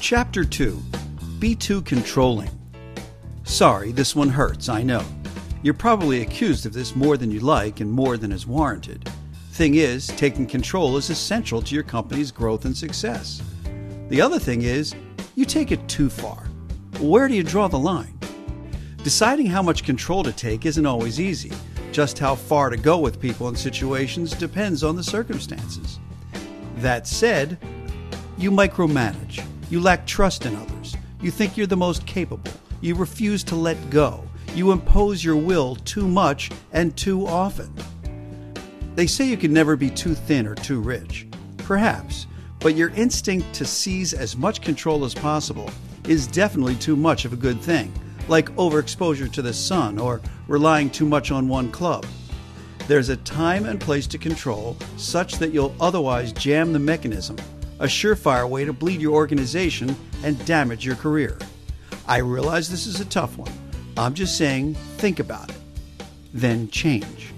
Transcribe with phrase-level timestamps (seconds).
[0.00, 0.82] Chapter 2
[1.38, 2.48] Be Too Controlling.
[3.44, 5.04] Sorry, this one hurts, I know.
[5.62, 9.06] You're probably accused of this more than you like and more than is warranted.
[9.52, 13.42] Thing is, taking control is essential to your company's growth and success.
[14.08, 14.94] The other thing is,
[15.34, 16.48] you take it too far.
[16.98, 18.18] Where do you draw the line?
[19.04, 21.52] Deciding how much control to take isn't always easy.
[21.92, 25.98] Just how far to go with people and situations depends on the circumstances.
[26.76, 27.58] That said,
[28.38, 29.46] you micromanage.
[29.70, 30.96] You lack trust in others.
[31.22, 32.52] You think you're the most capable.
[32.80, 34.24] You refuse to let go.
[34.54, 37.72] You impose your will too much and too often.
[38.96, 41.28] They say you can never be too thin or too rich.
[41.58, 42.26] Perhaps,
[42.58, 45.70] but your instinct to seize as much control as possible
[46.08, 47.92] is definitely too much of a good thing,
[48.26, 52.04] like overexposure to the sun or relying too much on one club.
[52.88, 57.36] There's a time and place to control such that you'll otherwise jam the mechanism,
[57.80, 61.38] a surefire way to bleed your organization and damage your career.
[62.06, 63.52] I realize this is a tough one.
[63.96, 65.56] I'm just saying, think about it.
[66.32, 67.32] Then change.